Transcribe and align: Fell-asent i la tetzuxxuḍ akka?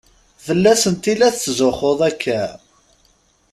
Fell-asent 0.45 1.03
i 1.11 1.13
la 1.17 1.29
tetzuxxuḍ 1.35 1.99
akka? 2.09 2.41